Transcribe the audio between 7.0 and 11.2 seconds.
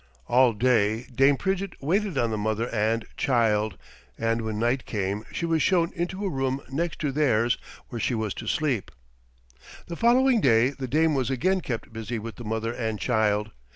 to theirs where she was to sleep. The following day the dame